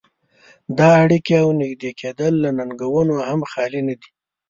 [0.77, 4.09] دا اړيکې او نږدې کېدل له ننګونو هم خالي نه دي.